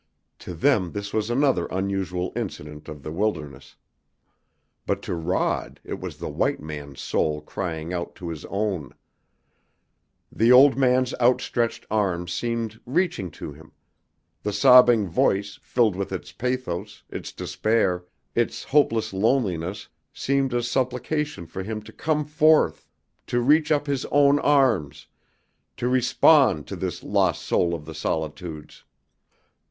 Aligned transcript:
To 0.39 0.55
them 0.55 0.93
this 0.93 1.13
was 1.13 1.29
another 1.29 1.67
unusual 1.67 2.33
incident 2.35 2.89
of 2.89 3.03
the 3.03 3.11
wilderness. 3.11 3.75
But 4.87 5.03
to 5.03 5.13
Rod 5.13 5.79
it 5.83 5.99
was 5.99 6.17
the 6.17 6.27
white 6.27 6.59
man's 6.59 6.99
soul 6.99 7.39
crying 7.39 7.93
out 7.93 8.15
to 8.15 8.29
his 8.29 8.43
own. 8.45 8.95
The 10.31 10.51
old 10.51 10.75
man's 10.75 11.13
outstretched 11.21 11.85
arms 11.91 12.33
seemed 12.33 12.79
reaching 12.87 13.29
to 13.29 13.51
him, 13.53 13.73
the 14.41 14.51
sobbing 14.51 15.07
voice, 15.07 15.59
filled 15.61 15.95
with 15.95 16.11
its 16.11 16.31
pathos, 16.31 17.03
its 17.11 17.31
despair, 17.31 18.03
its 18.33 18.63
hopeless 18.63 19.13
loneliness, 19.13 19.87
seemed 20.11 20.51
a 20.55 20.63
supplication 20.63 21.45
for 21.45 21.61
him 21.61 21.79
to 21.83 21.93
come 21.93 22.25
forth, 22.25 22.87
to 23.27 23.39
reach 23.39 23.71
up 23.71 23.85
his 23.85 24.05
own 24.07 24.39
arms, 24.39 25.05
to 25.77 25.87
respond 25.87 26.65
to 26.65 26.75
this 26.75 27.03
lost 27.03 27.43
soul 27.43 27.75
of 27.75 27.85
the 27.85 27.93
solitudes. 27.93 28.83